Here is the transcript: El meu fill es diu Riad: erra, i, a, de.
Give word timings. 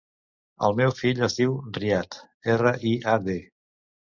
El 0.67 0.77
meu 0.79 0.93
fill 0.99 1.21
es 1.27 1.35
diu 1.41 1.53
Riad: 1.77 2.17
erra, 2.57 2.73
i, 2.93 2.95
a, 3.13 3.17
de. 3.29 3.37